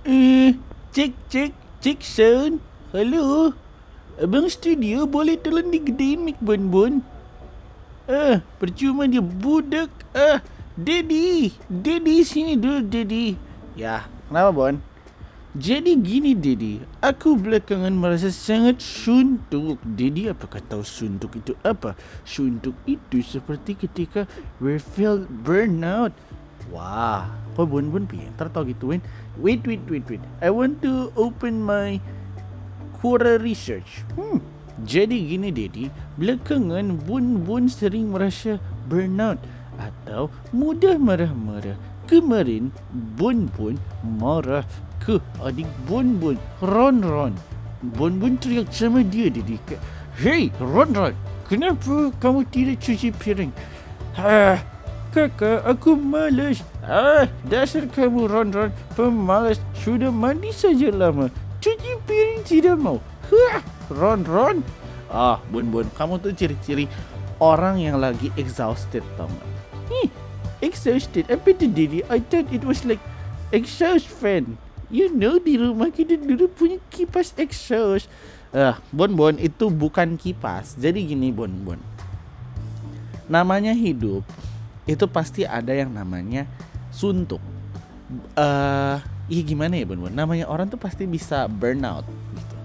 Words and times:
Eh, 0.00 0.56
cek 0.96 1.12
cek 1.28 1.52
cek 1.84 2.00
sound. 2.00 2.64
Halo. 2.96 3.52
Abang 4.16 4.48
studio 4.48 5.04
boleh 5.04 5.36
tolong 5.36 5.68
digedein 5.68 6.24
mic 6.24 6.40
Bon? 6.40 7.04
Ah, 8.08 8.40
percuma 8.56 9.04
dia 9.04 9.20
budak. 9.20 9.92
Ah, 10.16 10.40
Daddy, 10.72 11.52
Daddy 11.68 12.24
sini 12.24 12.56
dulu 12.56 12.80
Daddy. 12.80 13.36
Ya, 13.76 14.08
kenapa 14.32 14.50
Bon? 14.56 14.74
Jadi 15.52 15.92
gini 16.00 16.32
Daddy, 16.32 16.80
aku 17.04 17.36
belakangan 17.36 17.92
merasa 17.92 18.32
sangat 18.32 18.80
suntuk. 18.80 19.76
Daddy 19.84 20.32
apakah 20.32 20.64
tahu 20.64 20.80
suntuk 20.80 21.36
itu 21.36 21.52
apa? 21.60 21.92
Suntuk 22.24 22.72
itu 22.88 23.20
seperti 23.20 23.76
ketika 23.76 24.24
we 24.64 24.80
felt 24.80 25.28
burnout. 25.28 26.16
Wah, 26.68 27.24
kok 27.56 27.72
Bon 27.72 27.88
Bon 27.88 28.04
pintar 28.04 28.52
tau 28.52 28.68
gituin? 28.68 29.00
Wait, 29.40 29.64
wait, 29.64 29.80
wait, 29.88 30.04
wait. 30.04 30.22
I 30.44 30.52
want 30.52 30.84
to 30.84 31.08
open 31.16 31.64
my 31.64 31.96
Quora 33.00 33.40
research. 33.40 34.04
Hmm. 34.12 34.44
Jadi 34.84 35.28
gini 35.28 35.52
Daddy, 35.52 35.92
belakangan 36.16 37.04
Bun 37.04 37.44
Bun 37.44 37.68
sering 37.68 38.12
merasa 38.12 38.56
burnout 38.88 39.40
atau 39.80 40.32
mudah 40.52 40.96
marah-marah. 40.96 41.76
Kemarin 42.08 42.72
Bun 43.16 43.48
Bun 43.56 43.76
marah 44.04 44.64
ke 45.00 45.20
adik 45.44 45.68
Bun 45.88 46.16
Bun, 46.20 46.36
Ron 46.64 47.04
Ron. 47.04 47.34
Bun 47.96 48.20
Bun 48.20 48.36
teriak 48.40 48.72
sama 48.72 49.04
dia 49.04 49.32
Daddy. 49.32 49.56
Hey 50.20 50.52
Ron 50.60 50.92
Ron, 50.92 51.14
kenapa 51.48 52.12
kamu 52.20 52.44
tidak 52.52 52.80
cuci 52.84 53.12
piring? 53.16 53.52
Ah, 54.16 54.60
kakak 55.10 55.66
aku 55.66 55.98
malas. 55.98 56.62
Ah, 56.86 57.26
dasar 57.46 57.84
kamu 57.90 58.30
Ron 58.30 58.54
Ron, 58.54 58.70
pemalas. 58.94 59.58
Sudah 59.74 60.14
mandi 60.14 60.54
saja 60.54 60.88
lama. 60.94 61.28
Cuci 61.60 61.98
piring 62.08 62.42
tidak 62.46 62.78
mau. 62.80 63.02
Hah, 63.28 63.60
Ron 63.92 64.22
Ron. 64.24 64.56
Ah, 65.10 65.42
Bun 65.50 65.68
Bun, 65.74 65.90
kamu 65.98 66.22
tuh 66.22 66.30
ciri-ciri 66.30 66.86
orang 67.42 67.82
yang 67.82 67.98
lagi 67.98 68.30
exhausted 68.38 69.02
tau 69.18 69.26
gak? 69.26 69.50
Ih, 69.90 70.10
exhausted? 70.62 71.26
Apa 71.26 71.50
itu 71.50 71.66
Didi? 71.66 72.00
I 72.06 72.22
thought 72.22 72.46
it 72.54 72.62
was 72.62 72.86
like 72.86 73.02
exhaust 73.50 74.06
fan. 74.06 74.54
You 74.90 75.10
know 75.10 75.38
di 75.42 75.58
rumah 75.58 75.90
kita 75.90 76.18
dulu 76.18 76.46
punya 76.50 76.78
kipas 76.94 77.34
exhaust. 77.34 78.06
Ah, 78.54 78.78
Bon 78.94 79.10
Bon 79.14 79.34
itu 79.34 79.66
bukan 79.70 80.14
kipas. 80.14 80.78
Jadi 80.78 81.10
gini 81.10 81.34
Bon 81.34 81.50
Bon. 81.50 81.78
Namanya 83.30 83.74
hidup 83.74 84.26
itu 84.90 85.06
pasti 85.06 85.46
ada 85.46 85.70
yang 85.70 85.94
namanya 85.94 86.50
suntuk. 86.90 87.38
Eh, 88.34 88.96
iya 89.30 89.42
gimana 89.46 89.78
ya 89.78 89.86
Bon 89.86 90.02
Bon? 90.02 90.10
Namanya 90.10 90.50
orang 90.50 90.66
tuh 90.66 90.82
pasti 90.82 91.06
bisa 91.06 91.46
burnout 91.46 92.02
gitu. 92.34 92.56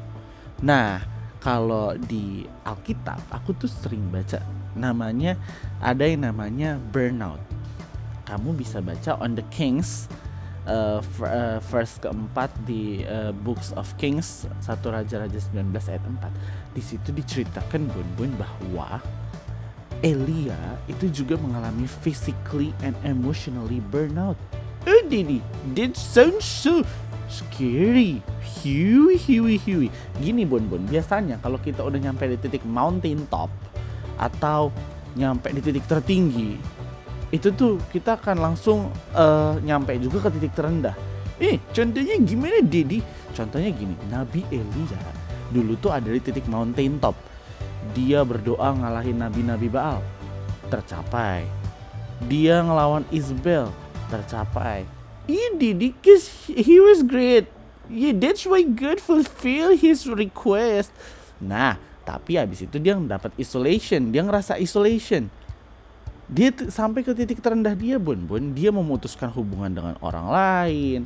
Nah, 0.66 1.06
kalau 1.38 1.94
di 1.94 2.50
Alkitab 2.66 3.22
aku 3.30 3.54
tuh 3.54 3.70
sering 3.70 4.10
baca 4.10 4.42
namanya 4.74 5.38
ada 5.78 6.02
yang 6.10 6.26
namanya 6.26 6.82
burnout. 6.90 7.38
Kamu 8.26 8.58
bisa 8.58 8.82
baca 8.82 9.22
on 9.22 9.38
the 9.38 9.46
Kings 9.54 10.10
uh, 10.66 10.98
f- 10.98 11.22
uh, 11.22 11.62
verse 11.70 12.02
keempat 12.02 12.50
di 12.66 13.06
uh, 13.06 13.30
Books 13.46 13.70
of 13.78 13.86
Kings 14.02 14.50
satu 14.66 14.90
Raja-Raja 14.90 15.38
19 15.54 15.70
ayat 15.70 16.02
4. 16.02 16.74
Di 16.74 16.82
situ 16.82 17.14
diceritakan 17.14 17.86
bun-bun 17.86 18.34
bahwa 18.34 18.98
Elia 20.06 20.78
itu 20.86 21.10
juga 21.10 21.34
mengalami 21.42 21.90
physically 21.90 22.70
and 22.86 22.94
emotionally 23.02 23.82
burnout. 23.90 24.38
Oh, 24.86 25.02
Didi, 25.10 25.42
that 25.74 25.98
sounds 25.98 26.46
so 26.46 26.86
scary. 27.26 28.22
Huey, 28.62 29.18
huey, 29.18 29.58
huey. 29.58 29.90
Gini, 30.22 30.46
Bon 30.46 30.62
Bon, 30.70 30.78
biasanya 30.86 31.42
kalau 31.42 31.58
kita 31.58 31.82
udah 31.82 31.98
nyampe 31.98 32.30
di 32.30 32.38
titik 32.38 32.62
mountain 32.70 33.26
top 33.34 33.50
atau 34.22 34.70
nyampe 35.18 35.50
di 35.58 35.62
titik 35.66 35.90
tertinggi, 35.90 36.54
itu 37.34 37.50
tuh 37.58 37.82
kita 37.90 38.22
akan 38.22 38.38
langsung 38.54 38.94
eh, 39.18 39.54
nyampe 39.66 39.98
juga 39.98 40.30
ke 40.30 40.38
titik 40.38 40.54
terendah. 40.54 40.94
Eh, 41.42 41.58
contohnya 41.74 42.14
gimana, 42.22 42.62
Didi? 42.62 43.02
Contohnya 43.34 43.74
gini, 43.74 43.98
Nabi 44.14 44.46
Elia 44.54 45.02
dulu 45.50 45.74
tuh 45.82 45.92
ada 45.94 46.08
di 46.14 46.22
titik 46.22 46.46
mountain 46.46 47.02
top. 47.02 47.18
Dia 47.94 48.26
berdoa 48.26 48.74
ngalahin 48.74 49.22
nabi-nabi 49.22 49.70
Baal. 49.70 50.02
Tercapai. 50.72 51.46
Dia 52.26 52.66
ngelawan 52.66 53.06
Isabel. 53.14 53.70
Tercapai. 54.10 54.88
Iya, 55.26 55.58
Didi, 55.58 55.94
cause 56.02 56.30
he 56.50 56.78
was 56.78 57.02
great. 57.02 57.50
Yeah, 57.90 58.18
that's 58.18 58.46
why 58.46 58.66
God 58.66 58.98
fulfill 58.98 59.78
his 59.78 60.10
request. 60.10 60.90
Nah, 61.38 61.78
tapi 62.06 62.38
habis 62.38 62.66
itu 62.66 62.78
dia 62.78 62.98
dapat 62.98 63.34
isolation, 63.38 64.14
dia 64.14 64.22
ngerasa 64.22 64.58
isolation. 64.62 65.30
Dia 66.26 66.50
sampai 66.70 67.06
ke 67.06 67.14
titik 67.14 67.42
terendah 67.42 67.78
dia, 67.78 68.02
Bun 68.02 68.26
Bun. 68.26 68.54
Dia 68.58 68.74
memutuskan 68.74 69.30
hubungan 69.30 69.70
dengan 69.70 69.96
orang 70.02 70.26
lain. 70.30 71.00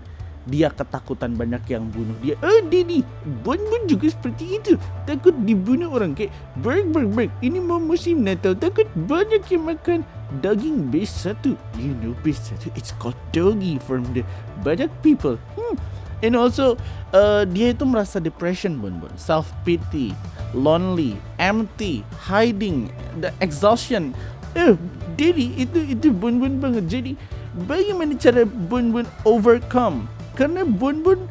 Dia 0.50 0.74
ketakutan 0.74 1.38
banyak 1.38 1.62
yang 1.70 1.86
bunuh 1.94 2.18
dia. 2.26 2.34
Oh, 2.42 2.60
Didi, 2.66 3.06
Bun 3.46 3.62
Bun 3.70 3.86
juga 3.86 4.10
seperti 4.10 4.58
itu. 4.58 4.74
Takut 5.06 5.38
dibunuh 5.46 5.94
orang 5.94 6.18
kayak 6.18 6.34
berg 6.58 6.90
berg 6.90 7.10
berg. 7.14 7.32
Ini 7.46 7.62
mau 7.62 7.78
musim 7.78 8.26
Natal, 8.26 8.58
takut 8.58 8.90
banyak 9.06 9.46
yang 9.54 9.64
makan 9.70 10.02
daging 10.42 10.90
B1. 10.90 11.54
You 11.78 11.94
know 12.02 12.18
B1, 12.26 12.58
it's 12.74 12.92
called 12.98 13.18
doggy 13.30 13.78
from 13.86 14.04
the 14.18 14.26
banyak 14.66 14.90
people. 15.06 15.38
Hmm. 15.54 15.78
And 16.20 16.36
also, 16.36 16.76
uh, 17.16 17.48
dia 17.48 17.72
itu 17.72 17.88
merasa 17.88 18.20
depression, 18.20 18.84
Bun 18.84 19.00
Bun. 19.00 19.12
Self 19.16 19.48
pity, 19.64 20.12
lonely, 20.52 21.16
empty, 21.40 22.04
hiding, 22.20 22.92
the 23.24 23.32
exhaustion. 23.40 24.12
Eh, 24.58 24.76
Daddy, 25.16 25.56
itu 25.56 25.80
itu 25.96 26.12
Bun 26.12 26.44
Bun 26.44 26.60
banget. 26.60 26.92
Jadi, 26.92 27.12
bagaimana 27.64 28.20
cara 28.20 28.44
Bun 28.44 28.92
Bun 28.92 29.08
overcome? 29.24 30.12
Karena 30.40 30.64
Bun 30.64 31.04
Bun 31.04 31.28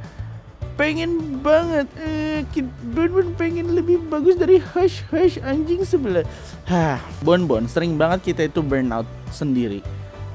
pengen 0.77 1.41
banget 1.41 1.89
eh 1.97 2.45
ki- 2.53 2.69
Bon 2.93 3.09
Bon 3.09 3.29
pengen 3.35 3.73
lebih 3.73 4.05
bagus 4.07 4.37
dari 4.37 4.61
hush 4.61 5.01
hush 5.09 5.41
anjing 5.41 5.81
sebelah. 5.83 6.29
Hah, 6.69 7.01
Bon 7.25 7.65
sering 7.65 7.97
banget 7.97 8.29
kita 8.29 8.45
itu 8.45 8.61
burnout 8.61 9.09
sendiri. 9.33 9.81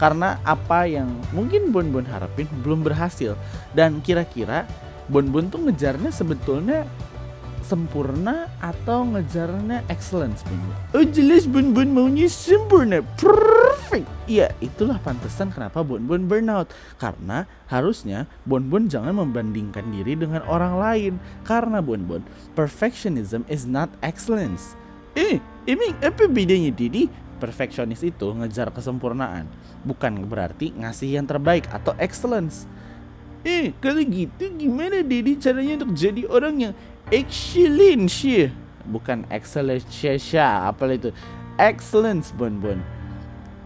Karena 0.02 0.42
apa 0.42 0.90
yang 0.90 1.14
mungkin 1.32 1.70
Bon 1.70 1.86
Bon 1.86 2.04
harapin 2.04 2.50
belum 2.66 2.82
berhasil. 2.82 3.38
Dan 3.78 4.02
kira-kira 4.02 4.66
Bon 5.06 5.24
Bon 5.30 5.46
tuh 5.46 5.70
ngejarnya 5.70 6.10
sebetulnya 6.10 6.90
sempurna 7.64 8.52
atau 8.60 9.08
ngejarnya 9.08 9.88
excellence 9.88 10.44
Bon? 10.44 10.60
Oh 10.92 11.06
jelas 11.08 11.48
Bon 11.48 11.72
Bon 11.72 11.88
maunya 11.88 12.28
sempurna, 12.28 13.00
perfect. 13.94 14.10
Iya 14.26 14.48
itulah 14.58 14.98
pantesan 15.04 15.54
kenapa 15.54 15.86
Bon 15.86 16.02
Bon 16.02 16.22
burnout 16.26 16.74
karena 16.98 17.46
harusnya 17.70 18.26
Bon 18.50 18.64
Bon 18.66 18.90
jangan 18.90 19.14
membandingkan 19.14 19.86
diri 19.94 20.18
dengan 20.18 20.42
orang 20.50 20.80
lain 20.82 21.14
karena 21.46 21.78
Bon 21.84 22.02
Bon 22.02 22.24
perfectionism 22.58 23.46
is 23.46 23.70
not 23.70 23.94
excellence. 24.02 24.74
Eh, 25.14 25.38
emang 25.70 25.94
apa 26.02 26.26
bedanya 26.26 26.74
Didi? 26.74 27.06
Perfectionist 27.38 28.08
itu 28.08 28.32
ngejar 28.34 28.72
kesempurnaan, 28.72 29.46
bukan 29.84 30.26
berarti 30.26 30.72
ngasih 30.80 31.20
yang 31.20 31.28
terbaik 31.28 31.68
atau 31.70 31.92
excellence. 32.00 32.64
Eh, 33.44 33.76
kalau 33.84 34.00
gitu 34.00 34.48
gimana 34.56 35.04
Dedi 35.04 35.36
caranya 35.36 35.84
untuk 35.84 35.92
jadi 35.92 36.24
orang 36.32 36.56
yang 36.56 36.74
excellent 37.12 38.08
sih? 38.08 38.48
Bukan 38.88 39.28
excellent 39.28 39.84
sya 39.92 40.72
apa 40.72 40.88
itu? 40.96 41.12
Excellence 41.60 42.32
Bon 42.32 42.56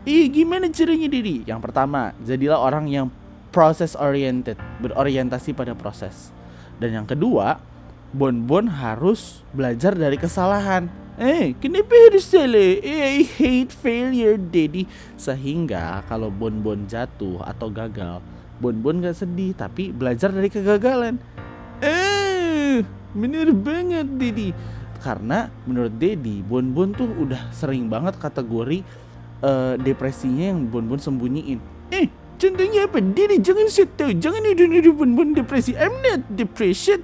Eh, 0.08 0.32
gimana 0.32 0.72
caranya 0.72 1.12
Dedi? 1.12 1.44
Yang 1.44 1.68
pertama, 1.68 2.16
jadilah 2.24 2.64
orang 2.64 2.88
yang 2.88 3.12
process 3.52 3.92
oriented, 3.92 4.56
berorientasi 4.80 5.52
pada 5.52 5.76
proses. 5.76 6.32
Dan 6.80 6.96
yang 6.96 7.04
kedua, 7.04 7.60
Bon 8.16 8.32
Bon 8.48 8.64
harus 8.72 9.44
belajar 9.52 9.92
dari 10.00 10.16
kesalahan. 10.16 10.88
Eh, 11.20 11.52
kenapa 11.60 11.92
harus 12.08 12.24
salah? 12.24 12.80
Eh, 12.80 13.20
I 13.20 13.28
hate 13.28 13.76
failure, 13.76 14.40
Daddy. 14.40 14.88
Sehingga 15.20 16.00
kalau 16.08 16.32
Bon 16.32 16.56
Bon 16.64 16.88
jatuh 16.88 17.44
atau 17.44 17.68
gagal, 17.68 18.24
Bon 18.64 18.80
Bon 18.80 18.96
gak 19.04 19.20
sedih, 19.20 19.52
tapi 19.60 19.92
belajar 19.92 20.32
dari 20.32 20.48
kegagalan. 20.48 21.20
Eh, 21.84 22.80
bener 23.12 23.52
banget, 23.52 24.08
Daddy. 24.08 24.56
Karena 25.04 25.52
menurut 25.68 26.00
Daddy, 26.00 26.48
Bon 26.48 26.96
tuh 26.96 27.12
udah 27.12 27.52
sering 27.52 27.92
banget 27.92 28.16
kategori 28.16 28.88
eh, 29.44 29.74
depresinya 29.82 30.54
yang 30.56 30.70
Bon 30.70 30.86
Bon 30.86 31.00
sembunyiin. 31.00 31.60
Eh, 31.94 32.08
contohnya 32.38 32.86
apa? 32.90 33.02
Daddy 33.02 33.42
jangan 33.42 33.68
set 33.70 33.94
tahu, 33.98 34.16
jangan 34.18 34.42
nuduh-nuduh 34.44 34.94
Bon 34.94 35.12
Bon 35.14 35.30
depresi. 35.34 35.74
I'm 35.78 35.94
not 36.02 36.22
depression. 36.34 37.02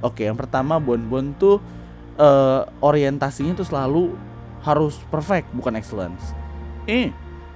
Oke, 0.00 0.24
yang 0.24 0.36
pertama 0.36 0.80
Bon 0.80 1.00
Bon 1.00 1.32
tuh 1.36 1.60
eh, 2.16 2.62
orientasinya 2.80 3.56
tuh 3.56 3.66
selalu 3.68 4.16
harus 4.60 5.00
perfect, 5.08 5.48
bukan 5.56 5.76
excellence. 5.76 6.36
Eh, 6.88 7.12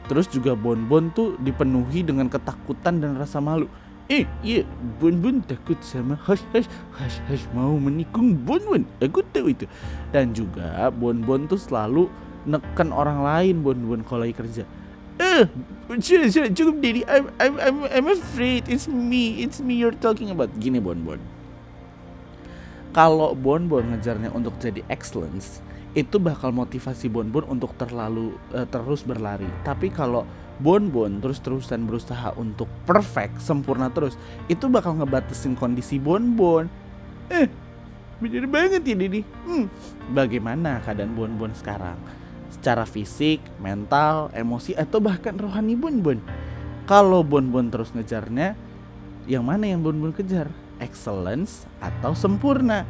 terus 0.08 0.28
juga 0.28 0.56
Bon 0.56 0.76
Bon 0.76 1.08
tuh 1.12 1.36
dipenuhi 1.40 2.04
dengan 2.04 2.28
ketakutan 2.28 3.00
dan 3.00 3.16
rasa 3.16 3.40
malu. 3.40 3.68
Eh, 4.04 4.28
iya, 4.44 4.68
Bun 5.00 5.40
takut 5.48 5.80
sama 5.80 6.12
Hush 6.28 6.44
Hush 6.52 7.44
mau 7.56 7.72
menikung 7.80 8.36
Bun 8.36 8.60
Bun. 8.68 8.82
Aku 9.00 9.24
tahu 9.32 9.56
itu. 9.56 9.64
Dan 10.12 10.36
juga 10.36 10.92
Bun 10.92 11.24
tuh 11.48 11.56
selalu 11.56 12.12
neken 12.44 12.92
orang 12.92 13.24
lain 13.24 13.64
Bun 13.64 13.80
Bun 13.84 14.00
kalau 14.04 14.24
lagi 14.24 14.36
kerja. 14.36 14.64
Eh, 15.14 15.46
sudah, 16.02 16.26
sudah, 16.26 16.50
cukup 16.50 16.82
Daddy. 16.82 17.06
I'm, 17.06 17.30
I'm, 17.38 17.54
I'm, 17.62 17.76
I'm 17.86 18.06
afraid. 18.10 18.66
It's 18.66 18.90
me. 18.90 19.46
It's 19.46 19.62
me 19.62 19.78
you're 19.78 19.94
talking 19.94 20.34
about. 20.34 20.50
Gini 20.58 20.82
Bon 20.82 20.98
Bon. 21.06 21.20
Kalau 22.94 23.34
Bon 23.38 23.62
Bon 23.70 23.82
ngejarnya 23.82 24.34
untuk 24.34 24.58
jadi 24.58 24.82
excellence, 24.90 25.62
itu 25.94 26.18
bakal 26.18 26.50
motivasi 26.50 27.06
Bon 27.06 27.26
Bon 27.30 27.46
untuk 27.46 27.78
terlalu 27.78 28.34
uh, 28.50 28.66
terus 28.66 29.06
berlari. 29.06 29.46
Tapi 29.62 29.90
kalau 29.94 30.26
Bon 30.58 30.82
Bon 30.90 31.10
terus-terusan 31.22 31.86
berusaha 31.86 32.34
untuk 32.34 32.66
perfect, 32.86 33.42
sempurna 33.42 33.90
terus, 33.90 34.18
itu 34.50 34.66
bakal 34.66 34.98
ngebatasin 34.98 35.54
kondisi 35.54 36.02
Bon 36.02 36.22
Bon. 36.34 36.66
Eh, 37.30 37.46
bener 38.18 38.46
banget 38.50 38.82
ya 38.82 38.94
Didi. 38.98 39.22
Hmm, 39.46 39.70
bagaimana 40.10 40.82
keadaan 40.82 41.14
Bon 41.14 41.30
Bon 41.38 41.50
sekarang? 41.54 41.98
Secara 42.54 42.86
fisik, 42.86 43.42
mental, 43.58 44.30
emosi, 44.30 44.78
atau 44.78 45.02
bahkan 45.02 45.34
rohani 45.34 45.74
Bon? 45.74 45.98
Kalau 46.86 47.26
Bon 47.26 47.66
terus 47.68 47.90
ngejarnya, 47.90 48.54
yang 49.26 49.42
mana 49.42 49.66
yang 49.66 49.82
Bon 49.82 49.96
kejar? 50.14 50.46
Excellence 50.78 51.66
atau 51.82 52.14
sempurna? 52.14 52.86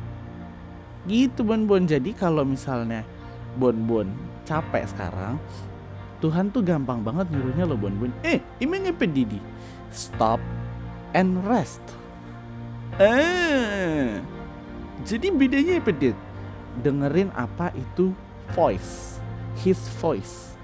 Gitu 1.08 1.40
Bon. 1.42 1.82
Jadi 1.84 2.12
kalau 2.12 2.44
misalnya 2.44 3.02
Bon 3.56 4.06
capek 4.44 4.84
sekarang, 4.92 5.40
Tuhan 6.20 6.52
tuh 6.52 6.64
gampang 6.64 7.00
banget 7.00 7.28
nyuruhnya 7.32 7.64
lo 7.64 7.76
Bon. 7.80 7.92
Eh, 8.20 8.40
emang 8.60 8.84
apa 8.88 9.08
Didi? 9.08 9.40
Stop 9.88 10.40
and 11.16 11.40
rest. 11.46 11.80
Ah, 12.94 14.22
jadi 15.02 15.34
bedanya 15.34 15.82
apa 15.82 15.90
Did? 15.90 16.14
Dengerin 16.82 17.30
apa 17.34 17.74
itu 17.74 18.14
voice, 18.54 19.13
his 19.60 19.78
voice. 20.00 20.58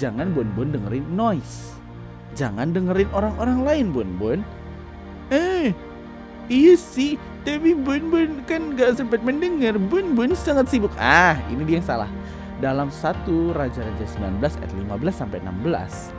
Jangan 0.00 0.32
Bon 0.34 0.68
dengerin 0.72 1.06
noise. 1.12 1.76
Jangan 2.32 2.72
dengerin 2.72 3.10
orang-orang 3.12 3.58
lain 3.62 3.86
Bon. 3.92 4.40
Eh, 5.32 5.72
iya 6.48 6.74
sih, 6.74 7.20
tapi 7.44 7.76
Bon 7.76 8.00
kan 8.48 8.74
gak 8.74 8.98
sempat 8.98 9.20
mendengar. 9.22 9.76
Bon 9.78 10.32
sangat 10.34 10.72
sibuk. 10.72 10.92
Ah, 10.98 11.36
ini 11.52 11.62
dia 11.62 11.78
yang 11.78 11.86
salah 11.86 12.10
dalam 12.62 12.94
satu 12.94 13.50
Raja-Raja 13.50 14.06
19 14.06 14.38
ayat 14.38 14.70
15 14.70 15.10
sampai 15.18 15.42
16. 15.42 16.14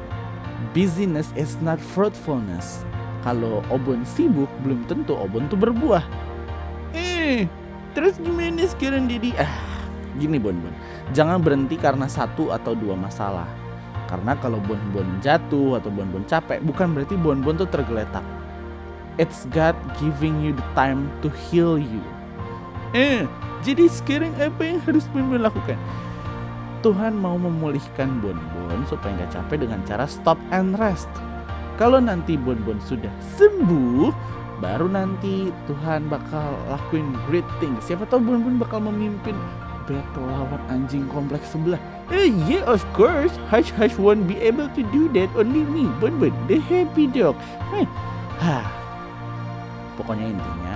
Busyness 0.76 1.32
is 1.40 1.56
not 1.64 1.80
fruitfulness. 1.80 2.84
Kalau 3.24 3.64
Obon 3.72 4.04
sibuk, 4.04 4.52
belum 4.68 4.84
tentu 4.92 5.16
Obon 5.16 5.48
tuh 5.48 5.56
berbuah. 5.56 6.04
Eh, 6.92 7.48
terus 7.96 8.20
gimana 8.20 8.68
sekarang 8.68 9.08
Didi? 9.08 9.32
Ah, 9.40 9.48
gini 10.20 10.36
Bon 10.36 10.54
Bon. 10.60 10.76
Jangan 11.12 11.44
berhenti 11.44 11.76
karena 11.76 12.08
satu 12.08 12.56
atau 12.56 12.72
dua 12.72 12.96
masalah. 12.96 13.50
Karena 14.08 14.40
kalau 14.40 14.64
Bon 14.64 14.80
Bon 14.96 15.08
jatuh 15.20 15.84
atau 15.84 15.92
Bon 15.92 16.08
Bon 16.08 16.24
capek, 16.24 16.64
bukan 16.64 16.96
berarti 16.96 17.20
Bon 17.20 17.44
Bon 17.44 17.58
tuh 17.60 17.68
tergeletak. 17.68 18.24
It's 19.20 19.44
God 19.52 19.76
giving 20.00 20.40
you 20.40 20.56
the 20.56 20.66
time 20.74 21.12
to 21.20 21.30
heal 21.52 21.76
you. 21.76 22.02
Eh, 22.96 23.28
jadi 23.66 23.92
sekarang 23.92 24.32
apa 24.40 24.62
yang 24.64 24.80
harus 24.88 25.04
Bon 25.12 25.28
Bon 25.28 25.44
lakukan? 25.44 25.76
Tuhan 26.84 27.16
mau 27.16 27.40
memulihkan 27.40 28.20
Bonbon 28.20 28.84
supaya 28.92 29.16
nggak 29.16 29.32
capek 29.40 29.64
dengan 29.64 29.80
cara 29.88 30.04
stop 30.04 30.36
and 30.52 30.76
rest. 30.76 31.08
Kalau 31.80 32.04
nanti 32.04 32.36
Bonbon 32.36 32.78
sudah 32.84 33.10
sembuh, 33.40 34.12
baru 34.60 34.92
nanti 34.92 35.50
Tuhan 35.66 36.12
bakal 36.12 36.54
lakuin 36.68 37.16
great 37.32 37.48
things. 37.64 37.88
Siapa 37.88 38.04
tahu 38.12 38.20
Bonbon 38.22 38.60
bakal 38.60 38.84
memimpin 38.84 39.34
battle 39.86 40.26
lawan 40.28 40.62
anjing 40.72 41.06
kompleks 41.12 41.52
sebelah. 41.52 41.80
Eh, 42.12 42.30
yeah, 42.48 42.64
of 42.68 42.84
course. 42.92 43.32
Hush 43.48 43.72
Hush 43.76 43.96
won't 43.96 44.28
be 44.28 44.38
able 44.44 44.68
to 44.76 44.82
do 44.92 45.08
that. 45.16 45.32
Only 45.34 45.64
me, 45.64 45.88
Bonbon, 45.98 46.36
the 46.46 46.60
happy 46.60 47.08
dog. 47.08 47.36
Heh. 47.72 47.88
Hah. 48.40 48.66
Pokoknya 49.96 50.34
intinya, 50.34 50.76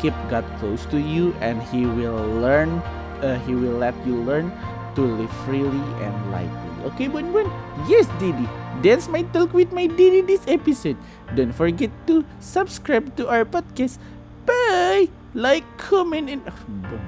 keep 0.00 0.16
God 0.32 0.44
close 0.58 0.88
to 0.90 0.98
you 0.98 1.36
and 1.44 1.60
He 1.70 1.84
will 1.86 2.18
learn. 2.40 2.82
Uh, 3.24 3.40
he 3.48 3.56
will 3.56 3.80
let 3.80 3.96
you 4.04 4.20
learn 4.28 4.52
to 4.92 5.00
live 5.00 5.32
freely 5.48 5.80
and 6.04 6.12
lightly. 6.28 6.72
Okay, 6.92 7.08
Bun 7.08 7.32
Bun? 7.32 7.48
Yes, 7.88 8.04
Didi. 8.20 8.44
That's 8.84 9.08
my 9.08 9.24
talk 9.32 9.56
with 9.56 9.72
my 9.72 9.88
Didi 9.88 10.20
this 10.20 10.44
episode. 10.44 11.00
Don't 11.32 11.52
forget 11.56 11.88
to 12.06 12.28
subscribe 12.40 13.16
to 13.16 13.28
our 13.28 13.48
podcast. 13.48 13.96
Bye! 14.44 15.25
Like, 15.36 15.68
comment, 15.76 16.32
and... 16.32 16.40
Oh, 16.48 16.56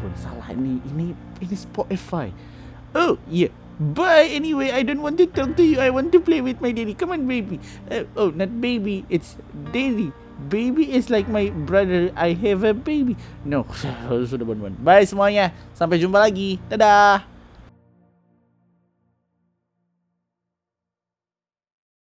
Bun, 0.05 0.13
salah 0.21 0.53
ini. 0.53 0.85
Ini, 0.93 1.17
ini 1.41 1.57
Spotify. 1.57 2.29
Oh, 2.93 3.17
yeah. 3.25 3.49
Bye. 3.81 4.29
Anyway, 4.29 4.69
I 4.69 4.85
don't 4.85 5.01
want 5.01 5.17
to 5.17 5.27
talk 5.33 5.57
to 5.57 5.65
you. 5.65 5.81
I 5.81 5.89
want 5.89 6.13
to 6.13 6.21
play 6.21 6.45
with 6.45 6.61
my 6.61 6.69
Didi. 6.69 6.93
Come 6.93 7.17
on, 7.17 7.25
baby. 7.25 7.57
Uh, 7.89 8.05
oh, 8.21 8.29
not 8.29 8.53
baby. 8.61 9.09
It's 9.09 9.41
Didi. 9.73 10.13
Baby 10.53 10.93
is 10.93 11.09
like 11.09 11.27
my 11.27 11.49
brother. 11.51 12.13
I 12.13 12.37
have 12.37 12.69
a 12.69 12.77
baby. 12.77 13.17
No, 13.49 13.65
sudah 14.29 14.45
Bun. 14.45 14.77
Bye 14.79 15.09
semuanya. 15.09 15.51
Sampai 15.75 15.99
jumpa 15.99 16.21
lagi. 16.23 16.61
Dadah. 16.71 17.38